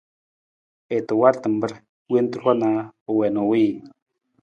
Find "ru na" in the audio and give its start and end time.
2.43-2.69